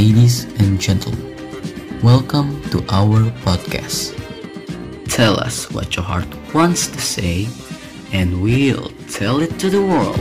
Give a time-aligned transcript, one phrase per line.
[0.00, 1.28] ladies and gentlemen,
[2.00, 4.16] welcome to our podcast.
[5.12, 6.24] Tell us what your heart
[6.56, 7.44] wants to say,
[8.08, 10.16] and we'll tell it to the world.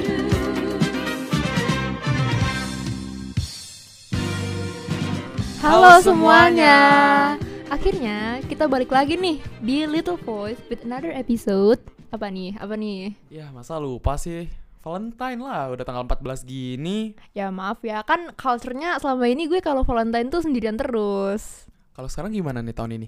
[5.64, 7.40] Halo semuanya.
[7.72, 11.80] Akhirnya kita balik lagi nih di Little Voice with another episode.
[12.12, 12.60] Apa nih?
[12.60, 13.16] Apa nih?
[13.32, 18.96] Ya masa lupa sih Valentine lah udah tanggal 14 gini Ya maaf ya, kan culture-nya
[18.96, 21.68] selama ini gue kalau Valentine tuh sendirian terus.
[21.92, 23.08] Kalau sekarang gimana nih tahun ini?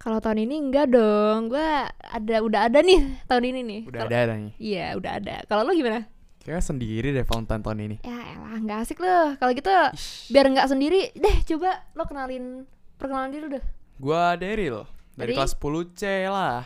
[0.00, 1.52] Kalau tahun ini enggak dong.
[1.52, 3.80] Gue ada udah ada nih tahun ini nih.
[3.92, 5.36] Udah Kalau- ada nih Iya, udah ada.
[5.44, 6.08] Kalau lo gimana?
[6.42, 9.36] Kayaknya sendiri deh Valentine tahun ini Ya elah, nggak asik loh.
[9.38, 9.70] Kalau gitu
[10.32, 12.66] biar nggak sendiri, deh coba lo kenalin
[12.98, 13.64] perkenalan diri deh.
[14.00, 14.82] Gua Daryl
[15.14, 15.20] Dari?
[15.20, 16.64] Dari kelas 10C lah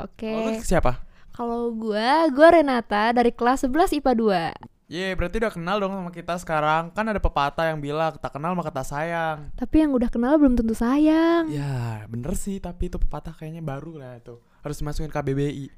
[0.00, 0.30] Oke.
[0.30, 1.02] Kalau lu siapa?
[1.38, 4.12] Kalau gue, gue Renata dari kelas 11 IPA
[4.58, 4.90] 2.
[4.90, 8.56] Ye berarti udah kenal dong sama kita sekarang Kan ada pepatah yang bilang tak kenal
[8.56, 11.46] maka tak sayang Tapi yang udah kenal belum tentu sayang.
[11.52, 15.68] Ya bener sih tapi itu pepatah kayaknya baru lah tuh Harus dimasukin KBBI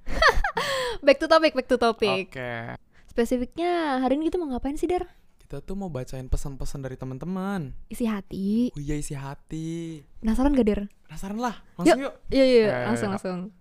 [1.04, 2.30] Back to topic, back to topic.
[2.32, 2.78] Oke
[3.10, 5.10] Spesifiknya hari ini kita mau ngapain sih, Dar?
[5.42, 8.70] Kita tuh mau bacain pesan-pesan dari teman-teman Isi hati.
[8.72, 10.80] Oh iya isi hati Penasaran gak, Dir?
[11.04, 13.59] Penasaran lah Langsung yuk, Iya, iya, Eh, langsung, langsung.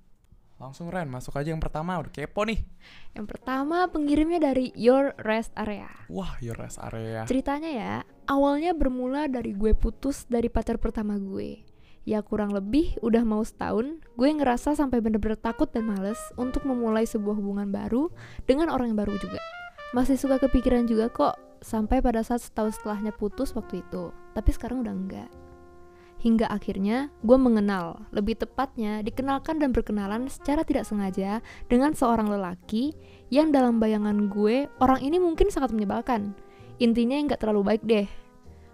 [0.59, 2.59] Langsung Ren masuk aja yang pertama Udah kepo nih
[3.15, 5.87] Yang pertama pengirimnya dari Your Rest Area.
[6.11, 7.93] Wah your rest area Ceritanya ya,
[8.27, 11.63] awalnya bermula dari gue putus dari pacar pertama gue.
[12.07, 17.05] Ya kurang lebih udah mau setahun, gue ngerasa sampai bener-bener takut dan males untuk memulai
[17.05, 18.09] sebuah hubungan baru
[18.49, 19.37] dengan orang yang baru juga.
[19.93, 24.09] Masih suka kepikiran juga kok sampai pada saat setahun setelahnya putus waktu itu.
[24.33, 25.29] Tapi sekarang udah enggak.
[26.19, 31.39] Hingga akhirnya gue mengenal, lebih tepatnya dikenalkan dan berkenalan secara tidak sengaja
[31.71, 32.91] dengan seorang lelaki
[33.31, 36.35] yang dalam bayangan gue orang ini mungkin sangat menyebalkan.
[36.83, 38.07] Intinya nggak terlalu baik deh.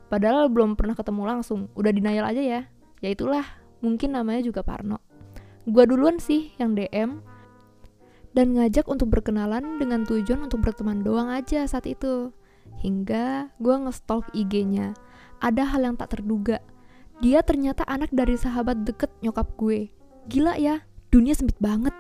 [0.10, 2.62] Padahal belum pernah ketemu langsung, udah denial aja ya.
[3.06, 3.46] Ya itulah,
[3.78, 4.98] mungkin namanya juga Parno.
[5.70, 7.22] Gua duluan sih yang DM
[8.34, 12.34] dan ngajak untuk berkenalan dengan tujuan untuk berteman doang aja saat itu.
[12.82, 14.98] Hingga gua nge-stalk IG-nya.
[15.42, 16.62] Ada hal yang tak terduga.
[17.24, 19.88] Dia ternyata anak dari sahabat deket nyokap gue.
[20.28, 20.84] Gila ya,
[21.16, 21.96] dunia sempit banget.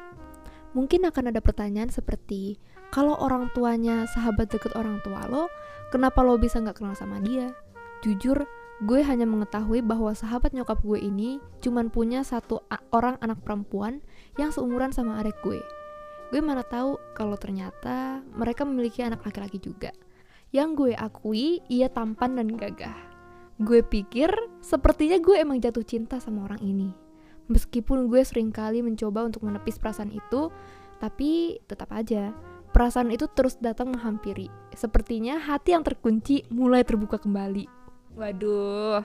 [0.75, 2.59] Mungkin akan ada pertanyaan seperti,
[2.91, 5.47] kalau orang tuanya sahabat deket orang tua lo,
[5.87, 7.55] kenapa lo bisa nggak kenal sama dia?
[8.03, 8.43] Jujur,
[8.83, 14.03] gue hanya mengetahui bahwa sahabat nyokap gue ini cuman punya satu orang anak perempuan
[14.35, 15.63] yang seumuran sama adik gue.
[16.27, 19.95] Gue mana tahu kalau ternyata mereka memiliki anak laki-laki juga.
[20.51, 23.14] Yang gue akui, ia tampan dan gagah.
[23.55, 24.27] Gue pikir
[24.59, 26.91] sepertinya gue emang jatuh cinta sama orang ini.
[27.47, 30.51] Meskipun gue sering kali mencoba untuk menepis perasaan itu,
[30.99, 32.35] tapi tetap aja
[32.75, 34.51] perasaan itu terus datang menghampiri.
[34.75, 37.63] Sepertinya hati yang terkunci mulai terbuka kembali.
[38.19, 38.99] Waduh.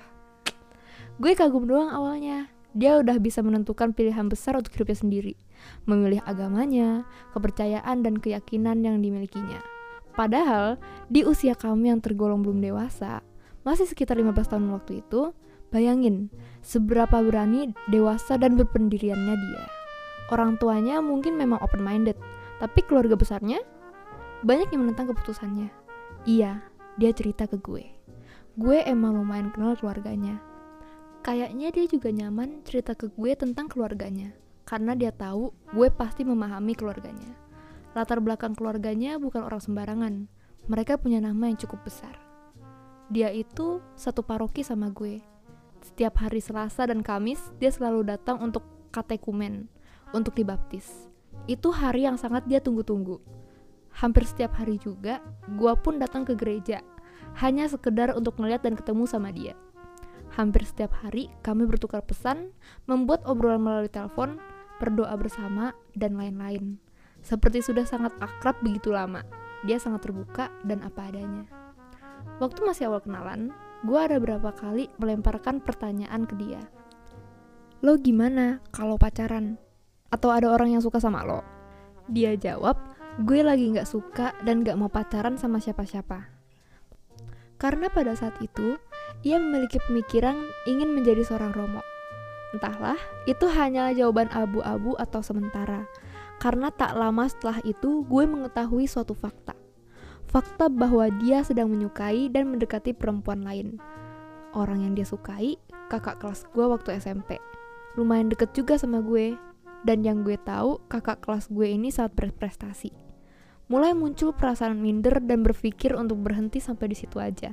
[1.22, 2.50] Gue kagum doang awalnya.
[2.74, 5.34] Dia udah bisa menentukan pilihan besar untuk hidupnya sendiri.
[5.86, 9.62] Memilih agamanya, kepercayaan dan keyakinan yang dimilikinya.
[10.14, 13.22] Padahal di usia kami yang tergolong belum dewasa,
[13.66, 15.36] masih sekitar 15 tahun waktu itu,
[15.70, 19.64] bayangin seberapa berani, dewasa dan berpendiriannya dia.
[20.30, 22.16] Orang tuanya mungkin memang open minded,
[22.62, 23.62] tapi keluarga besarnya
[24.46, 25.68] banyak yang menentang keputusannya.
[26.24, 26.62] Iya,
[26.96, 27.84] dia cerita ke gue.
[28.56, 30.40] Gue emang lumayan kenal keluarganya.
[31.20, 34.32] Kayaknya dia juga nyaman cerita ke gue tentang keluarganya,
[34.64, 37.36] karena dia tahu gue pasti memahami keluarganya.
[37.92, 40.14] Latar belakang keluarganya bukan orang sembarangan.
[40.70, 42.29] Mereka punya nama yang cukup besar.
[43.10, 45.18] Dia itu satu paroki sama gue.
[45.82, 48.62] Setiap hari Selasa dan Kamis, dia selalu datang untuk
[48.94, 49.66] katekumen,
[50.14, 51.10] untuk dibaptis.
[51.50, 53.18] Itu hari yang sangat dia tunggu-tunggu.
[53.90, 55.18] Hampir setiap hari juga,
[55.58, 56.78] gua pun datang ke gereja,
[57.42, 59.58] hanya sekedar untuk ngeliat dan ketemu sama dia.
[60.38, 62.54] Hampir setiap hari, kami bertukar pesan,
[62.86, 64.38] membuat obrolan melalui telepon,
[64.78, 66.78] berdoa bersama, dan lain-lain.
[67.26, 69.26] Seperti sudah sangat akrab begitu lama,
[69.66, 71.59] dia sangat terbuka dan apa adanya.
[72.40, 73.52] Waktu masih awal kenalan,
[73.84, 76.60] gue ada berapa kali melemparkan pertanyaan ke dia.
[77.80, 79.56] Lo gimana kalau pacaran?
[80.12, 81.40] Atau ada orang yang suka sama lo?
[82.08, 82.76] Dia jawab,
[83.24, 86.28] gue lagi gak suka dan gak mau pacaran sama siapa-siapa.
[87.60, 88.80] Karena pada saat itu,
[89.20, 91.84] ia memiliki pemikiran ingin menjadi seorang romo.
[92.56, 92.96] Entahlah,
[93.28, 95.84] itu hanyalah jawaban abu-abu atau sementara.
[96.40, 99.52] Karena tak lama setelah itu, gue mengetahui suatu fakta.
[100.30, 103.82] Fakta bahwa dia sedang menyukai dan mendekati perempuan lain.
[104.54, 105.58] Orang yang dia sukai,
[105.90, 107.42] kakak kelas gue waktu SMP.
[107.98, 109.34] Lumayan deket juga sama gue.
[109.82, 112.94] Dan yang gue tahu, kakak kelas gue ini sangat berprestasi.
[113.66, 117.50] Mulai muncul perasaan minder dan berpikir untuk berhenti sampai di situ aja.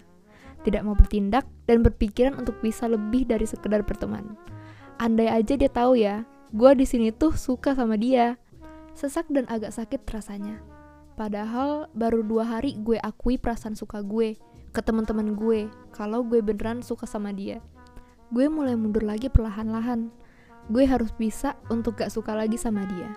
[0.66, 4.36] tidak mau bertindak, dan berpikiran untuk bisa lebih dari sekedar berteman.
[5.00, 8.36] Andai aja dia tahu ya, gue di sini tuh suka sama dia.
[8.98, 10.60] Sesak dan agak sakit rasanya.
[11.18, 14.38] Padahal baru dua hari gue akui perasaan suka gue
[14.70, 17.58] ke teman-teman gue kalau gue beneran suka sama dia.
[18.30, 20.14] Gue mulai mundur lagi perlahan-lahan.
[20.70, 23.10] Gue harus bisa untuk gak suka lagi sama dia.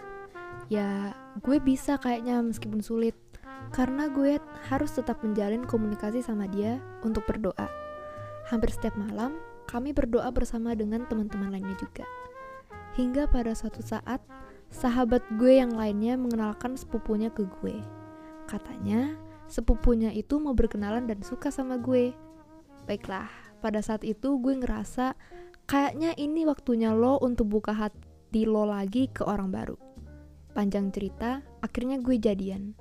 [0.73, 1.13] Ya,
[1.45, 3.13] gue bisa kayaknya meskipun sulit
[3.77, 4.41] karena gue
[4.73, 7.69] harus tetap menjalin komunikasi sama dia untuk berdoa.
[8.49, 9.37] Hampir setiap malam,
[9.69, 12.09] kami berdoa bersama dengan teman-teman lainnya juga.
[12.97, 14.25] Hingga pada suatu saat,
[14.71, 17.77] sahabat gue yang lainnya mengenalkan sepupunya ke gue.
[18.47, 19.19] Katanya,
[19.51, 22.15] sepupunya itu mau berkenalan dan suka sama gue.
[22.87, 23.29] Baiklah,
[23.61, 25.15] pada saat itu gue ngerasa
[25.67, 29.77] kayaknya ini waktunya lo untuk buka hati lo lagi ke orang baru.
[30.55, 32.75] Panjang cerita, akhirnya gue jadian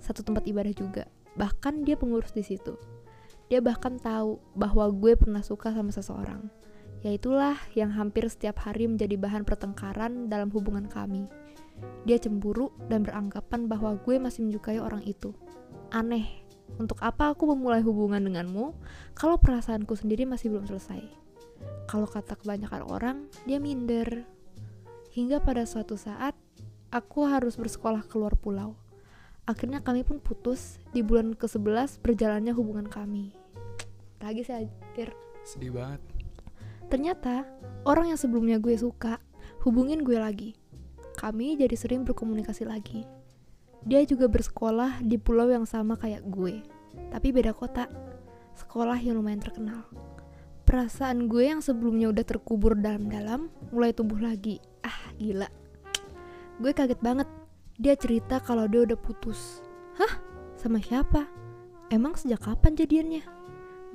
[0.00, 1.04] satu tempat ibadah juga.
[1.36, 2.76] Bahkan dia pengurus di situ.
[3.52, 6.48] Dia bahkan tahu bahwa gue pernah suka sama seseorang.
[7.00, 11.24] Yaitulah yang hampir setiap hari menjadi bahan pertengkaran dalam hubungan kami.
[12.04, 15.32] Dia cemburu dan beranggapan bahwa gue masih menyukai orang itu.
[15.88, 16.28] Aneh,
[16.76, 18.76] untuk apa aku memulai hubungan denganmu
[19.16, 21.00] kalau perasaanku sendiri masih belum selesai?
[21.88, 23.16] Kalau kata kebanyakan orang,
[23.48, 24.28] dia minder.
[25.10, 26.36] Hingga pada suatu saat,
[26.92, 28.78] aku harus bersekolah keluar pulau.
[29.48, 33.34] Akhirnya kami pun putus di bulan ke-11 berjalannya hubungan kami.
[34.22, 35.10] Lagi saya akhir.
[35.42, 35.98] Sedih banget.
[36.90, 37.46] Ternyata
[37.86, 39.22] orang yang sebelumnya gue suka
[39.62, 40.58] hubungin gue lagi.
[41.14, 43.06] Kami jadi sering berkomunikasi lagi.
[43.86, 46.60] Dia juga bersekolah di pulau yang sama kayak gue,
[47.14, 47.88] tapi beda kota.
[48.58, 49.88] Sekolah yang lumayan terkenal.
[50.68, 54.60] Perasaan gue yang sebelumnya udah terkubur dalam-dalam mulai tumbuh lagi.
[54.84, 55.48] Ah, gila.
[56.60, 57.28] Gue kaget banget
[57.80, 59.64] dia cerita kalau dia udah putus.
[59.96, 60.20] Hah?
[60.60, 61.24] Sama siapa?
[61.88, 63.24] Emang sejak kapan jadiannya?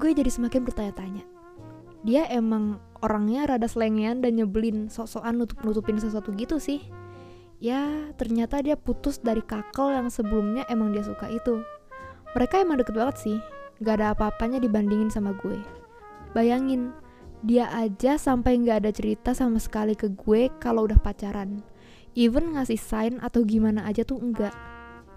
[0.01, 1.34] Gue jadi semakin bertanya-tanya.
[2.05, 6.85] Dia emang orangnya rada selengean dan nyebelin sok-sokan nutup-nutupin sesuatu gitu sih.
[7.57, 11.65] Ya, ternyata dia putus dari kakel yang sebelumnya emang dia suka itu.
[12.37, 13.37] Mereka emang deket banget sih,
[13.81, 15.57] gak ada apa-apanya dibandingin sama gue.
[16.37, 16.93] Bayangin,
[17.41, 21.63] dia aja sampai gak ada cerita sama sekali ke gue kalau udah pacaran
[22.15, 24.55] even ngasih sign atau gimana aja tuh enggak.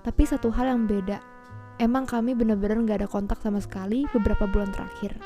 [0.03, 1.23] Tapi satu hal yang beda,
[1.79, 5.17] emang kami bener-bener gak ada kontak sama sekali beberapa bulan terakhir.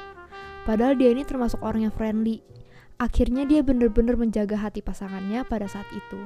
[0.63, 2.43] Padahal dia ini termasuk orang yang friendly.
[3.01, 6.21] Akhirnya dia bener-bener menjaga hati pasangannya pada saat itu.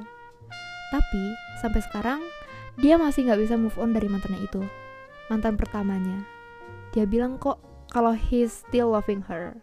[0.93, 1.23] Tapi,
[1.59, 2.21] sampai sekarang,
[2.77, 4.61] dia masih gak bisa move on dari mantannya itu.
[5.27, 6.21] Mantan pertamanya.
[6.93, 7.57] Dia bilang kok
[7.89, 9.57] kalau he's still loving her.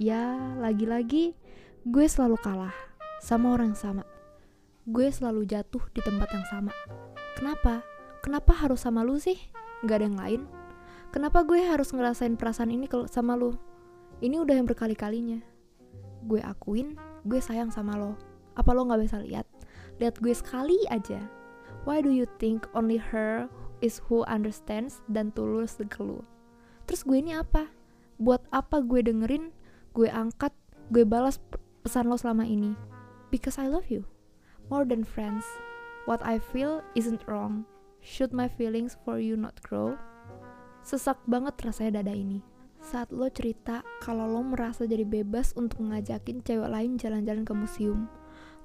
[0.00, 1.36] Ya, lagi-lagi
[1.84, 2.74] gue selalu kalah
[3.20, 4.04] sama orang yang sama
[4.90, 6.72] gue selalu jatuh di tempat yang sama.
[7.38, 7.86] Kenapa?
[8.24, 9.38] Kenapa harus sama lu sih?
[9.86, 10.40] Gak ada yang lain?
[11.14, 13.54] Kenapa gue harus ngerasain perasaan ini sama lu?
[14.20, 15.40] Ini udah yang berkali-kalinya.
[16.28, 18.20] Gue akuin, gue sayang sama lo.
[18.52, 19.48] Apa lo gak bisa lihat?
[19.96, 21.24] Lihat gue sekali aja.
[21.88, 23.48] Why do you think only her
[23.80, 26.20] is who understands dan tulus lu?
[26.84, 27.72] Terus gue ini apa?
[28.20, 29.48] Buat apa gue dengerin,
[29.96, 30.52] gue angkat,
[30.92, 31.40] gue balas
[31.80, 32.76] pesan lo selama ini?
[33.32, 34.04] Because I love you.
[34.68, 35.48] More than friends,
[36.04, 37.64] what I feel isn't wrong.
[38.04, 39.96] Should my feelings for you not grow?
[40.84, 42.49] Sesak banget rasanya dada ini.
[42.90, 48.10] Saat lo cerita kalau lo merasa jadi bebas untuk ngajakin cewek lain jalan-jalan ke museum.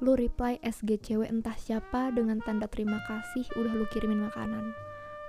[0.01, 4.73] Lo reply SG cewek entah siapa dengan tanda terima kasih udah lo kirimin makanan.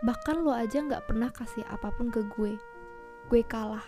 [0.00, 2.56] Bahkan lo aja gak pernah kasih apa pun ke gue.
[3.28, 3.84] Gue kalah.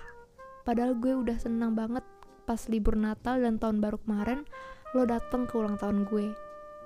[0.68, 2.04] Padahal gue udah senang banget
[2.44, 4.44] pas libur Natal dan tahun baru kemarin
[4.92, 6.36] lo dateng ke ulang tahun gue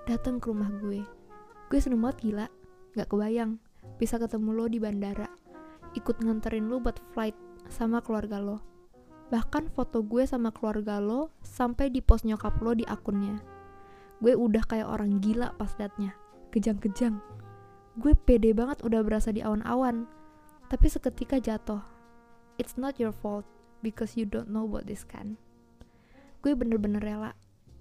[0.07, 1.03] datang ke rumah gue.
[1.67, 2.47] Gue seneng banget gila,
[2.95, 3.59] gak kebayang
[3.99, 5.27] bisa ketemu lo di bandara,
[5.99, 7.35] ikut nganterin lo buat flight
[7.69, 8.59] sama keluarga lo.
[9.31, 13.41] Bahkan foto gue sama keluarga lo sampai di post nyokap lo di akunnya.
[14.23, 16.15] Gue udah kayak orang gila pas liatnya,
[16.55, 17.19] kejang-kejang.
[17.99, 20.07] Gue pede banget udah berasa di awan-awan,
[20.69, 21.83] tapi seketika jatuh.
[22.57, 23.45] It's not your fault
[23.83, 25.37] because you don't know about this kan.
[26.41, 27.33] Gue bener-bener rela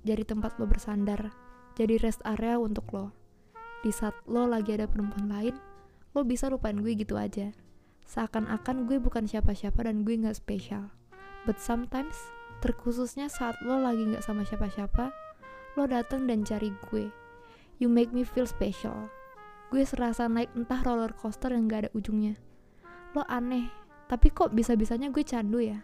[0.01, 1.29] jadi tempat lo bersandar
[1.75, 3.15] jadi rest area untuk lo.
[3.81, 5.55] Di saat lo lagi ada perempuan lain,
[6.13, 7.49] lo bisa lupain gue gitu aja.
[8.07, 10.91] Seakan-akan gue bukan siapa-siapa dan gue gak spesial.
[11.45, 12.17] But sometimes,
[12.61, 15.13] terkhususnya saat lo lagi gak sama siapa-siapa,
[15.75, 17.09] lo dateng dan cari gue.
[17.81, 19.09] You make me feel special.
[19.73, 22.37] Gue serasa naik entah roller coaster yang gak ada ujungnya.
[23.17, 23.71] Lo aneh,
[24.11, 25.81] tapi kok bisa-bisanya gue candu ya?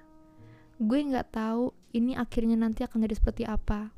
[0.77, 3.97] Gue gak tahu ini akhirnya nanti akan jadi seperti apa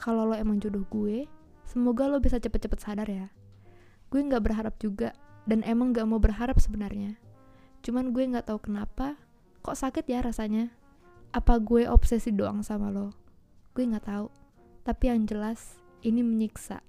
[0.00, 1.28] kalau lo emang jodoh gue,
[1.68, 3.28] semoga lo bisa cepet-cepet sadar ya.
[4.08, 5.12] Gue gak berharap juga,
[5.44, 7.20] dan emang gak mau berharap sebenarnya.
[7.80, 9.16] Cuman gue gak tahu kenapa,
[9.64, 10.68] kok sakit ya rasanya?
[11.32, 13.14] Apa gue obsesi doang sama lo?
[13.72, 14.26] Gue nggak tahu.
[14.82, 16.82] Tapi yang jelas, ini menyiksa.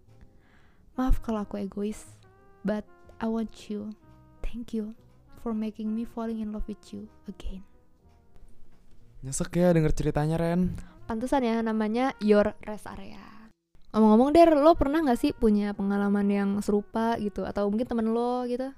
[0.98, 2.18] Maaf kalau aku egois,
[2.66, 2.84] but
[3.22, 3.94] I want you.
[4.42, 4.98] Thank you
[5.40, 7.64] for making me falling in love with you again.
[9.22, 10.74] Nyesek ya denger ceritanya Ren.
[11.06, 13.22] Pantesan ya namanya Your Rest Area.
[13.94, 17.44] Ngomong-ngomong Der, lo pernah gak sih punya pengalaman yang serupa gitu?
[17.46, 18.72] Atau mungkin temen lo gitu?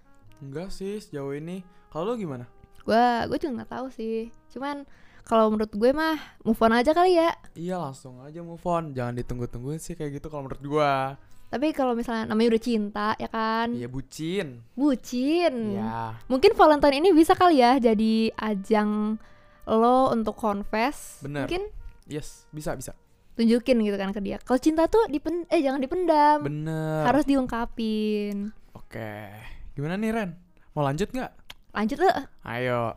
[0.43, 1.63] Enggak sih sejauh ini.
[1.94, 2.50] Kalau lo gimana?
[2.82, 2.98] Gue
[3.30, 4.34] gue juga nggak tahu sih.
[4.50, 4.82] Cuman
[5.24, 7.32] kalau menurut gue mah move on aja kali ya.
[7.54, 8.92] Iya langsung aja move on.
[8.92, 11.16] Jangan ditunggu-tungguin sih kayak gitu kalau menurut gua.
[11.48, 14.66] Tapi kalau misalnya namanya udah cinta ya kan, Iya bucin.
[14.74, 15.78] bucin.
[15.78, 16.18] Iya.
[16.26, 19.22] Mungkin Valentine ini bisa kali ya jadi ajang
[19.64, 21.22] lo untuk confess.
[21.22, 21.46] Bener.
[21.46, 21.70] Mungkin
[22.04, 22.98] Yes, bisa bisa.
[23.34, 24.38] tunjukin gitu kan ke dia.
[24.38, 26.42] Kalau cinta tuh dipen eh jangan dipendam.
[26.42, 27.02] Bener.
[27.06, 28.50] Harus diungkapin.
[28.74, 29.30] Oke.
[29.74, 30.30] Gimana nih Ren?
[30.74, 31.43] Mau lanjut nggak?
[31.74, 32.30] Lanjut eh.
[32.46, 32.94] Ayo.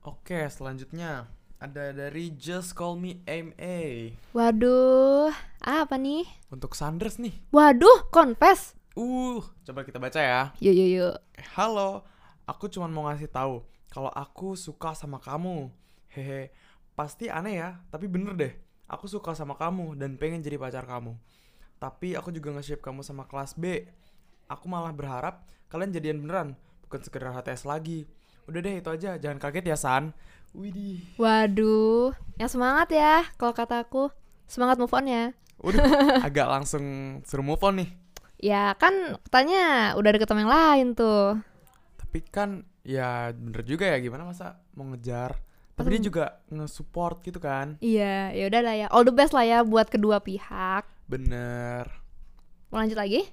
[0.00, 1.28] Oke, selanjutnya
[1.60, 5.28] ada dari Just Call Me MA Waduh,
[5.60, 6.24] apa nih?
[6.48, 7.36] untuk Sanders nih.
[7.52, 8.72] Waduh, confess.
[8.96, 10.42] Uh, coba kita baca ya.
[10.56, 11.16] Yuk yuk yuk.
[11.36, 12.08] Eh, Halo,
[12.48, 13.60] aku cuma mau ngasih tahu
[13.92, 15.68] kalau aku suka sama kamu.
[16.10, 16.48] Hehe,
[16.96, 18.52] pasti aneh ya, tapi bener deh.
[18.88, 21.12] Aku suka sama kamu dan pengen jadi pacar kamu.
[21.76, 23.84] Tapi aku juga nge-shape kamu sama kelas B.
[24.48, 26.58] Aku malah berharap kalian jadian beneran,
[26.90, 28.10] bukan sekedar HTS lagi.
[28.50, 30.10] Udah deh itu aja, jangan kaget ya San.
[30.50, 31.14] Widih.
[31.22, 34.10] Waduh, yang semangat ya kalau kataku.
[34.50, 35.30] Semangat move on ya.
[35.62, 35.86] Udah,
[36.26, 36.82] agak langsung
[37.22, 37.90] suruh move on nih.
[38.42, 41.38] Ya kan katanya udah deket sama yang lain tuh.
[41.94, 45.38] Tapi kan ya bener juga ya gimana masa mau ngejar.
[45.78, 47.78] Tapi dia juga nge-support gitu kan.
[47.78, 48.86] Iya, ya udah lah ya.
[48.90, 50.84] All the best lah ya buat kedua pihak.
[51.06, 51.86] Bener.
[52.74, 53.24] Mau lanjut lagi?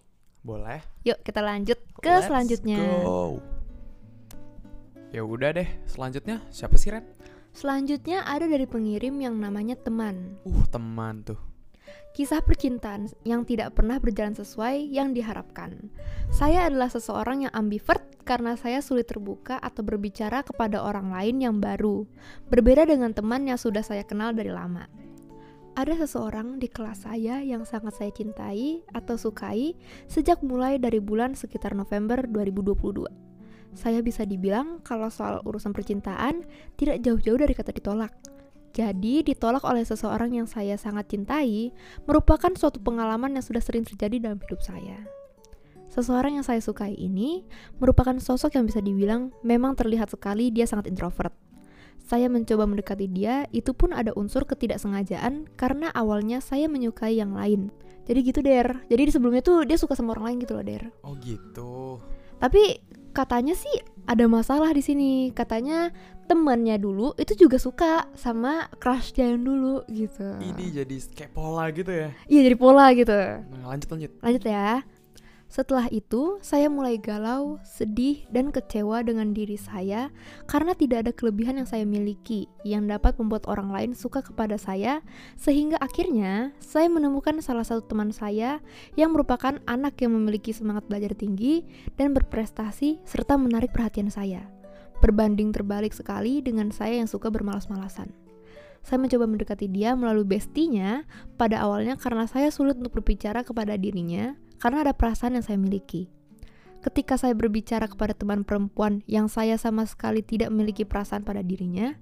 [0.47, 0.79] Boleh.
[1.03, 2.79] Yuk kita lanjut ke Let's selanjutnya.
[3.03, 3.43] go.
[5.11, 7.03] Ya udah deh, selanjutnya siapa sih Ren?
[7.51, 10.39] Selanjutnya ada dari pengirim yang namanya teman.
[10.47, 11.39] Uh, teman tuh.
[12.15, 15.91] Kisah percintaan yang tidak pernah berjalan sesuai yang diharapkan.
[16.31, 21.55] Saya adalah seseorang yang ambivert karena saya sulit terbuka atau berbicara kepada orang lain yang
[21.59, 22.07] baru.
[22.49, 24.87] Berbeda dengan teman yang sudah saya kenal dari lama.
[25.77, 29.77] Ada seseorang di kelas saya yang sangat saya cintai atau sukai
[30.09, 33.05] sejak mulai dari bulan sekitar November 2022.
[33.77, 36.49] Saya bisa dibilang kalau soal urusan percintaan
[36.81, 38.09] tidak jauh-jauh dari kata ditolak.
[38.73, 41.69] Jadi, ditolak oleh seseorang yang saya sangat cintai
[42.09, 45.05] merupakan suatu pengalaman yang sudah sering terjadi dalam hidup saya.
[45.93, 47.45] Seseorang yang saya sukai ini
[47.77, 51.37] merupakan sosok yang bisa dibilang memang terlihat sekali dia sangat introvert.
[52.07, 57.67] Saya mencoba mendekati dia, itu pun ada unsur ketidaksengajaan karena awalnya saya menyukai yang lain.
[58.07, 58.79] Jadi gitu, Der.
[58.87, 60.87] Jadi di sebelumnya tuh dia suka sama orang lain gitu loh, Der.
[61.03, 61.99] Oh gitu.
[62.39, 62.79] Tapi
[63.11, 65.35] katanya sih ada masalah di sini.
[65.35, 65.91] Katanya
[66.31, 70.39] temannya dulu itu juga suka sama crushnya yang dulu gitu.
[70.39, 72.09] Ini jadi kayak pola gitu ya.
[72.31, 73.19] Iya jadi pola gitu.
[73.51, 74.11] Nah, lanjut lanjut.
[74.23, 74.79] Lanjut ya.
[75.47, 80.11] Setelah itu, saya mulai galau, sedih, dan kecewa dengan diri saya
[80.43, 84.99] karena tidak ada kelebihan yang saya miliki yang dapat membuat orang lain suka kepada saya,
[85.39, 88.59] sehingga akhirnya saya menemukan salah satu teman saya
[88.99, 91.63] yang merupakan anak yang memiliki semangat belajar tinggi
[91.95, 94.51] dan berprestasi serta menarik perhatian saya.
[94.99, 98.11] Berbanding terbalik sekali dengan saya yang suka bermalas-malasan.
[98.83, 101.07] Saya mencoba mendekati dia melalui bestinya
[101.39, 106.09] pada awalnya karena saya sulit untuk berbicara kepada dirinya karena ada perasaan yang saya miliki.
[106.81, 111.97] Ketika saya berbicara kepada teman perempuan yang saya sama sekali tidak memiliki perasaan pada dirinya,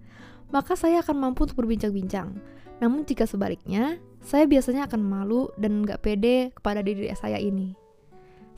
[0.51, 2.37] maka saya akan mampu untuk berbincang-bincang.
[2.83, 7.73] Namun jika sebaliknya, saya biasanya akan malu dan nggak pede kepada diri saya ini.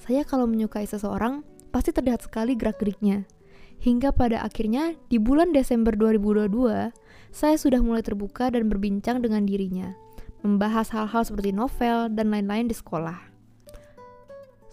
[0.01, 3.30] Saya kalau menyukai seseorang, pasti terlihat sekali gerak-geriknya.
[3.77, 6.89] Hingga pada akhirnya, di bulan Desember 2022,
[7.30, 9.94] saya sudah mulai terbuka dan berbincang dengan dirinya,
[10.42, 13.37] membahas hal-hal seperti novel dan lain-lain di sekolah.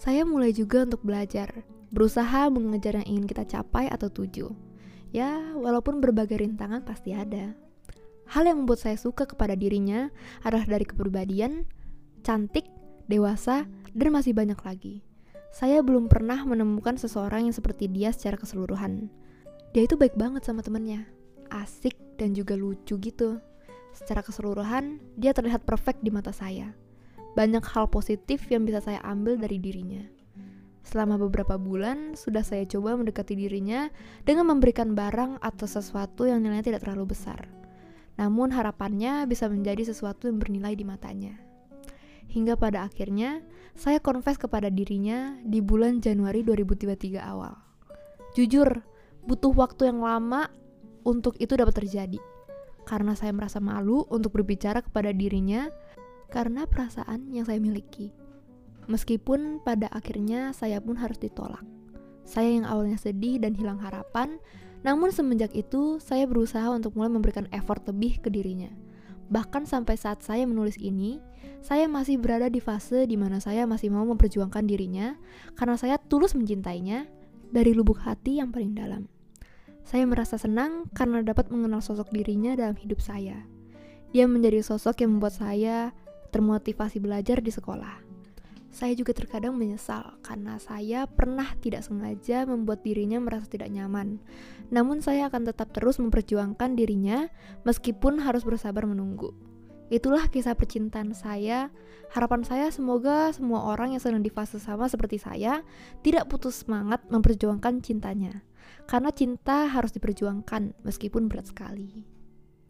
[0.05, 4.53] Saya mulai juga untuk belajar, berusaha mengejar yang ingin kita capai atau tuju.
[5.17, 7.57] Ya, walaupun berbagai rintangan pasti ada.
[8.29, 10.13] Hal yang membuat saya suka kepada dirinya
[10.45, 11.65] adalah dari kepribadian,
[12.21, 12.69] cantik,
[13.09, 13.65] dewasa,
[13.97, 15.01] dan masih banyak lagi.
[15.57, 19.09] Saya belum pernah menemukan seseorang yang seperti dia secara keseluruhan.
[19.73, 21.09] Dia itu baik banget sama temennya,
[21.49, 23.41] asik dan juga lucu gitu.
[23.97, 26.84] Secara keseluruhan, dia terlihat perfect di mata saya
[27.35, 30.03] banyak hal positif yang bisa saya ambil dari dirinya.
[30.85, 33.89] Selama beberapa bulan, sudah saya coba mendekati dirinya
[34.23, 37.49] dengan memberikan barang atau sesuatu yang nilainya tidak terlalu besar.
[38.15, 41.35] Namun harapannya bisa menjadi sesuatu yang bernilai di matanya.
[42.31, 43.43] Hingga pada akhirnya,
[43.75, 47.59] saya confess kepada dirinya di bulan Januari 2023 awal.
[48.39, 48.83] Jujur,
[49.27, 50.53] butuh waktu yang lama
[51.03, 52.21] untuk itu dapat terjadi.
[52.85, 55.73] Karena saya merasa malu untuk berbicara kepada dirinya
[56.35, 58.11] karena perasaan yang saya miliki.
[58.91, 61.63] Meskipun pada akhirnya saya pun harus ditolak.
[62.27, 64.43] Saya yang awalnya sedih dan hilang harapan,
[64.83, 68.69] namun semenjak itu saya berusaha untuk mulai memberikan effort lebih ke dirinya.
[69.31, 71.23] Bahkan sampai saat saya menulis ini,
[71.65, 75.17] saya masih berada di fase di mana saya masih mau memperjuangkan dirinya
[75.57, 77.09] karena saya tulus mencintainya
[77.49, 79.09] dari lubuk hati yang paling dalam.
[79.85, 83.49] Saya merasa senang karena dapat mengenal sosok dirinya dalam hidup saya.
[84.13, 85.97] Dia menjadi sosok yang membuat saya
[86.35, 88.03] termotivasi belajar di sekolah.
[88.75, 94.19] Saya juga terkadang menyesal karena saya pernah tidak sengaja membuat dirinya merasa tidak nyaman.
[94.75, 97.31] Namun saya akan tetap terus memperjuangkan dirinya
[97.63, 99.31] meskipun harus bersabar menunggu.
[99.95, 101.71] Itulah kisah percintaan saya.
[102.11, 105.63] Harapan saya semoga semua orang yang sedang di fase sama seperti saya
[106.03, 108.43] tidak putus semangat memperjuangkan cintanya.
[108.91, 112.03] Karena cinta harus diperjuangkan meskipun berat sekali.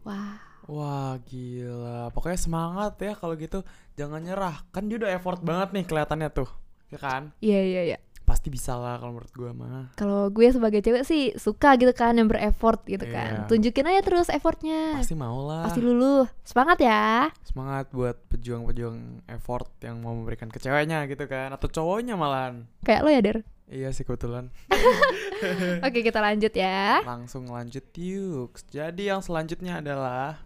[0.04, 0.53] Wah.
[0.64, 3.60] Wah gila, pokoknya semangat ya kalau gitu
[3.94, 6.48] Jangan nyerah, kan dia udah effort banget nih kelihatannya tuh
[6.88, 7.36] Ya kan?
[7.44, 7.98] Iya iya iya.
[8.24, 12.16] Pasti bisa lah kalau menurut gue mah Kalau gue sebagai cewek sih suka gitu kan
[12.16, 13.44] yang bereffort gitu kan.
[13.44, 13.48] Iya.
[13.52, 14.96] Tunjukin aja terus effortnya.
[14.96, 16.24] Pasti mau lah Pasti luluh.
[16.48, 17.28] Semangat ya.
[17.44, 23.00] Semangat buat pejuang-pejuang effort yang mau memberikan ke ceweknya gitu kan Atau cowoknya malahan Kayak
[23.04, 23.38] lo ya, Der.
[23.68, 24.48] Iya sih kebetulan
[25.84, 27.04] Oke, kita lanjut ya.
[27.04, 30.40] Langsung lanjut yuk Jadi yang selanjutnya adalah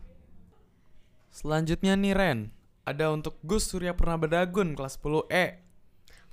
[1.39, 2.51] Selanjutnya nih Ren
[2.83, 5.63] Ada untuk Gus Surya Pernah Bedagun kelas 10E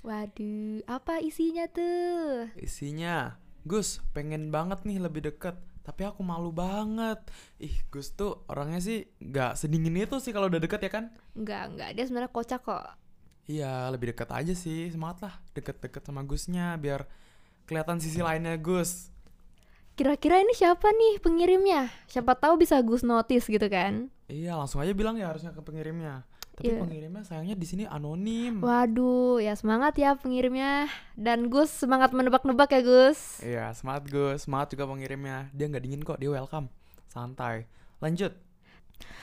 [0.02, 2.50] Waduh, apa isinya tuh?
[2.58, 5.54] Isinya Gus pengen banget nih lebih deket
[5.86, 7.22] Tapi aku malu banget
[7.62, 11.70] Ih Gus tuh orangnya sih Gak sedingin itu sih kalau udah deket ya kan Enggak,
[11.70, 11.90] enggak.
[11.94, 12.98] Dia sebenarnya kocak kok.
[13.46, 17.06] Iya lebih deket aja sih Semangat lah deket-deket sama Gusnya Biar
[17.70, 19.14] kelihatan sisi lainnya Gus
[19.96, 21.88] Kira-kira ini siapa nih pengirimnya?
[22.04, 24.12] Siapa tahu bisa Gus notice gitu kan?
[24.28, 26.80] Iya langsung aja bilang ya harusnya ke pengirimnya Tapi Iya.
[26.82, 30.88] pengirimnya sayangnya di sini anonim Waduh, ya semangat ya pengirimnya.
[31.14, 33.40] Dan Gus semangat menebak-nebak ya Gus.
[33.40, 36.68] Iya semangat Gus Semangat juga pengirimnya Dia nggak dingin kok dia welcome
[37.08, 37.64] Santai
[38.04, 38.36] Lanjut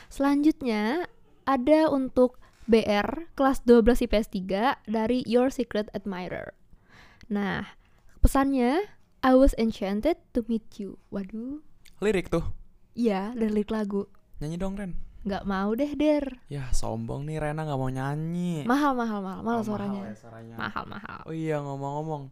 [0.10, 1.06] Selanjutnya
[1.46, 6.56] ada untuk BR kelas 12 IPS 3 dari Your Secret Admirer.
[7.28, 7.76] Nah,
[8.24, 8.88] pesannya
[9.24, 11.00] I was enchanted to meet you.
[11.10, 11.64] Waduh,
[12.00, 12.44] Lirik tuh
[12.94, 14.06] iya dari lirik lagu.
[14.38, 16.36] Nyanyi dong Ren Nggak mau deh, Der.
[16.46, 20.04] Ya sombong nih Rena nggak mau nyanyi Mahal, mahal, mahal, mahal Oh, suaranya.
[20.04, 20.56] mahal ya suaranya.
[20.60, 21.20] Mahal, mahal.
[21.24, 22.28] Oh iya ngomong-ngomong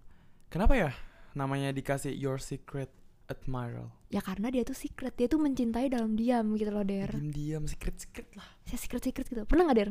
[0.47, 0.91] Kenapa ya
[1.31, 2.91] namanya dikasih Your Secret
[3.25, 7.15] Admiral Ya karena dia tuh secret, dia tuh mencintai dalam diam gitu loh, Der.
[7.15, 9.47] Diam-diam secret-secret lah Saya secret-secret gitu.
[9.47, 9.89] Pernah nggak, Der?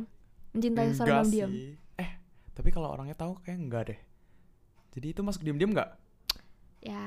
[0.52, 1.50] Mencintai seorang dalam diam.
[1.96, 2.10] Eh
[2.52, 4.00] tapi kalau orangnya tahu kayak enggak deh
[4.92, 5.88] Jadi itu masuk diam-diam nggak?
[6.80, 7.04] Ya,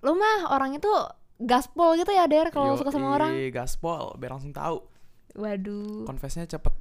[0.00, 0.96] lo mah orangnya tuh
[1.36, 3.36] gaspol gitu ya, Der, kalau suka sama orang.
[3.52, 4.80] Gaspol biar langsung tahu.
[5.36, 6.08] Waduh.
[6.08, 6.72] Confessnya cepet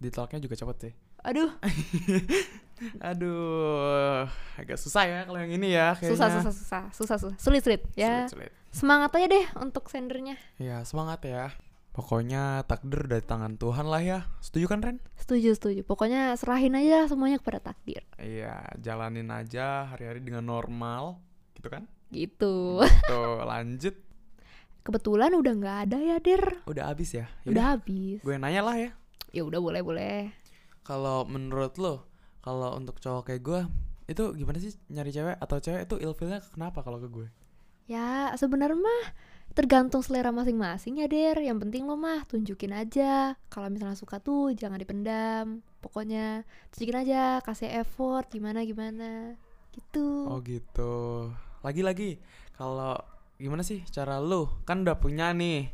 [0.00, 0.92] Ditolaknya juga cepet sih.
[1.20, 1.52] Aduh,
[3.12, 4.24] Aduh
[4.56, 6.16] Agak susah ya kalau yang ini ya kayaknya.
[6.16, 7.36] Susah susah susah susah susah.
[7.36, 8.24] Sulit sulit ya.
[8.24, 8.52] Sulit-sulit.
[8.72, 10.40] semangat aja deh untuk sendernya.
[10.56, 11.52] Ya semangat ya.
[11.92, 14.18] Pokoknya takdir dari tangan Tuhan lah ya.
[14.40, 14.98] Setuju kan Ren?
[15.20, 15.80] setuju setuju.
[15.84, 18.06] Pokoknya serahin aja semuanya kepada takdir.
[18.16, 21.20] Iya, jalanin aja hari-hari dengan normal,
[21.54, 21.84] gitu kan?
[22.10, 23.94] gitu Tuh, lanjut.
[24.80, 27.30] kebetulan udah nggak ada ya dir Udah habis ya?
[27.44, 28.90] udah habis Gue nanya lah ya.
[29.30, 30.20] ya udah boleh boleh
[30.80, 32.08] Kalau menurut lo,
[32.40, 33.60] kalau untuk cowok kayak gue,
[34.08, 37.28] itu gimana sih nyari cewek atau cewek itu ilfilnya kenapa kalau ke gue?
[37.86, 39.04] ya sebenarnya mah
[39.50, 44.54] tergantung selera masing-masing ya der yang penting lo mah tunjukin aja kalau misalnya suka tuh
[44.54, 49.34] jangan dipendam pokoknya tunjukin aja kasih effort gimana gimana
[49.74, 51.26] gitu Oh gitu.
[51.66, 52.22] Lagi-lagi,
[52.54, 52.94] kalau
[53.34, 54.62] gimana sih cara lo?
[54.62, 55.72] Kan udah punya nih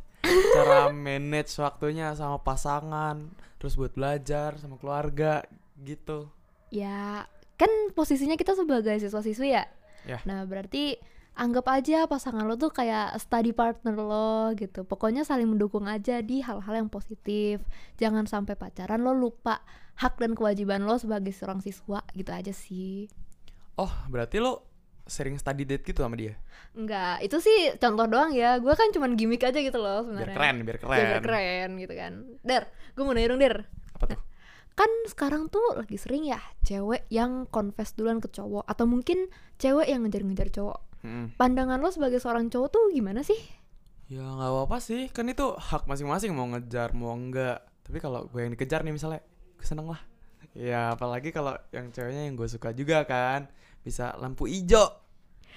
[0.56, 3.30] cara manage waktunya sama pasangan,
[3.60, 5.44] terus buat belajar sama keluarga,
[5.84, 6.32] gitu.
[6.72, 7.28] Ya,
[7.60, 9.64] kan posisinya kita sebagai siswa-siswi ya.
[10.08, 10.18] Ya.
[10.24, 10.98] Nah, berarti
[11.36, 14.88] anggap aja pasangan lo tuh kayak study partner lo gitu.
[14.88, 17.60] Pokoknya saling mendukung aja di hal-hal yang positif.
[18.00, 19.60] Jangan sampai pacaran lo lupa
[20.00, 23.12] hak dan kewajiban lo sebagai seorang siswa gitu aja sih.
[23.76, 24.64] Oh, berarti lo
[25.06, 26.34] sering study date gitu sama dia?
[26.72, 28.58] Enggak, itu sih contoh doang ya.
[28.58, 30.36] Gue kan cuman gimmick aja gitu loh Biar sebenarnya.
[30.36, 30.98] keren, biar keren.
[30.98, 32.12] Biar keren gitu kan.
[32.42, 32.62] Der,
[32.92, 33.56] gue mau nanya dong, Der.
[33.94, 34.20] Apa tuh?
[34.76, 39.88] kan sekarang tuh lagi sering ya cewek yang confess duluan ke cowok atau mungkin cewek
[39.88, 41.32] yang ngejar-ngejar cowok Mm-mm.
[41.40, 43.40] pandangan lo sebagai seorang cowok tuh gimana sih
[44.06, 47.58] Ya nggak apa-apa sih, kan itu hak masing-masing mau ngejar mau enggak.
[47.82, 49.18] Tapi kalau gue yang dikejar nih misalnya,
[49.56, 49.98] gue seneng lah.
[50.54, 53.50] Ya apalagi kalau yang ceweknya yang gue suka juga kan,
[53.86, 55.06] bisa lampu ijo.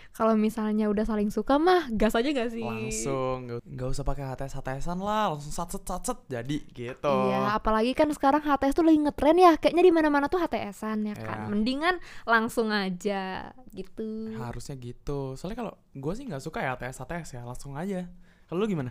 [0.10, 2.66] Kalau misalnya udah saling suka mah gas aja gak sih?
[2.66, 8.10] langsung nggak usah pakai HTS HTSan lah langsung satset satset jadi gitu Iya, apalagi kan
[8.10, 9.54] sekarang HTS tuh lagi ngetren ya.
[9.62, 11.46] Kayaknya di mana-mana tuh HTSan ya kan.
[11.46, 11.50] Iya.
[11.54, 14.34] Mendingan langsung aja gitu.
[14.34, 18.10] harusnya gitu soalnya kalau gue sih nggak suka ya HTS HTS ya langsung aja
[18.50, 18.90] kalau lu gimana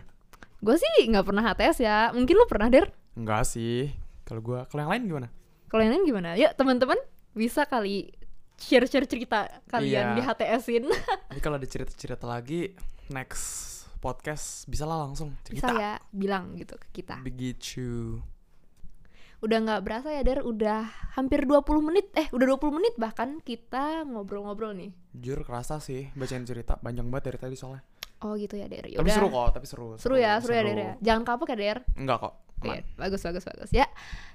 [0.63, 1.97] Gue sih nggak pernah HTS ya.
[2.15, 2.95] Mungkin lu pernah der?
[3.19, 3.91] Enggak sih
[4.23, 5.27] kalau gue kalau yang lain gimana
[5.67, 6.29] Kalau yang lain gimana?
[6.39, 6.95] Ya teman-teman
[7.35, 8.15] bisa kali
[8.59, 10.15] share-share cerita kalian Iya.
[10.15, 10.85] di HTS-in.
[11.25, 12.75] Tapi kalau ada cerita-cerita lagi
[13.09, 13.67] next
[13.97, 15.71] podcast bisa lah langsung bisa cerita.
[15.73, 17.19] ya bilang gitu ke kita.
[17.19, 18.19] Begitu.
[19.39, 20.83] Udah nggak berasa ya der, udah
[21.15, 22.11] hampir 20 menit.
[22.13, 24.91] Eh, udah 20 menit bahkan kita ngobrol-ngobrol nih.
[25.09, 27.83] Jujur kerasa sih bacain cerita panjang banget dari tadi soalnya.
[28.19, 28.83] Oh gitu ya der.
[28.83, 29.15] Tapi Yaudah.
[29.15, 29.85] seru kok, tapi seru.
[29.95, 30.93] Seru ya, seru, ya der ya.
[31.01, 31.77] Jangan kapok ya der.
[31.95, 32.33] Enggak kok.
[32.59, 32.99] Iya, aman.
[32.99, 33.87] bagus bagus bagus ya.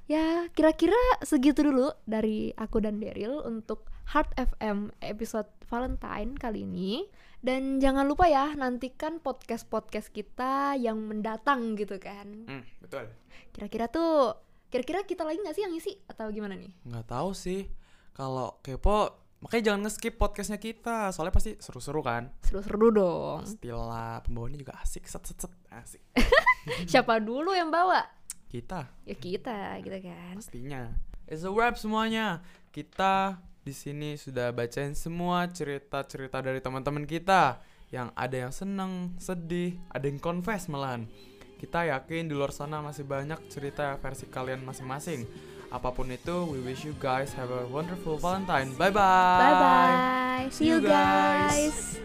[0.04, 7.08] Ya, kira-kira segitu dulu dari aku dan Daryl untuk Heart FM episode Valentine kali ini.
[7.44, 12.48] Dan jangan lupa ya, nantikan podcast-podcast kita yang mendatang gitu kan.
[12.48, 13.08] Hmm, betul.
[13.52, 14.36] Kira-kira tuh,
[14.72, 16.72] kira-kira kita lagi nggak sih yang isi atau gimana nih?
[16.88, 17.68] Nggak tahu sih.
[18.16, 22.32] Kalau kepo makanya jangan nge-skip podcastnya kita soalnya pasti seru-seru kan?
[22.40, 23.44] Seru-seru dong.
[23.44, 26.02] pastilah pembawaannya juga asik set set set asik.
[26.90, 28.24] Siapa dulu yang bawa?
[28.54, 28.80] kita.
[29.02, 30.34] Ya kita, gitu kan.
[30.38, 30.82] pastinya.
[31.26, 32.46] It's a wrap semuanya.
[32.70, 37.58] Kita di sini sudah bacain semua cerita-cerita dari teman-teman kita.
[37.90, 41.10] Yang ada yang seneng sedih ada yang confess malahan.
[41.58, 45.26] Kita yakin di luar sana masih banyak cerita versi kalian masing-masing
[45.74, 50.46] apa pun itu we wish you guys have a wonderful valentine bye bye Bye bye.
[50.54, 51.50] See you guys.
[51.50, 51.98] guys.